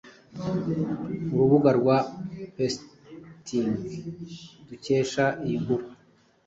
Urubuga 1.33 1.69
rwa 1.79 1.97
petsitting 2.55 3.73
dukesha 4.67 5.25
iyi 5.45 5.57
nkuru, 5.63 5.85